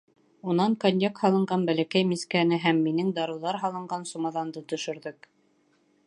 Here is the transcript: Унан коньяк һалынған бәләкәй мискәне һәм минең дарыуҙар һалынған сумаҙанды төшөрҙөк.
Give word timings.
Унан 0.51 0.75
коньяк 0.83 1.19
һалынған 1.25 1.65
бәләкәй 1.69 2.07
мискәне 2.13 2.57
һәм 2.63 2.79
минең 2.85 3.11
дарыуҙар 3.19 3.59
һалынған 3.65 4.09
сумаҙанды 4.13 4.65
төшөрҙөк. 4.73 5.29